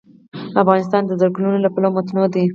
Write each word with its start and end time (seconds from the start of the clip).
افغانستان 0.61 1.01
د 1.05 1.11
ځنګلونه 1.21 1.57
له 1.61 1.69
پلوه 1.73 1.89
متنوع 1.95 2.27
دی. 2.33 2.45